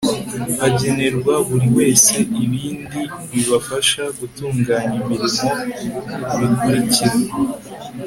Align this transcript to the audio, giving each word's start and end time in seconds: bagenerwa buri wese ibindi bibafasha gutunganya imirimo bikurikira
bagenerwa 0.59 1.33
buri 1.47 1.67
wese 1.77 2.15
ibindi 2.43 3.01
bibafasha 3.31 4.03
gutunganya 4.19 4.97
imirimo 5.07 5.51
bikurikira 6.39 7.15